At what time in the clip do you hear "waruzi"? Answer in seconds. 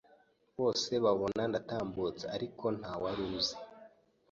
3.01-3.55